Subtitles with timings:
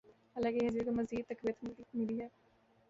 [0.35, 1.57] اللہ کی حیثیت کو مزید تقویت
[1.95, 2.27] ملی ہے۔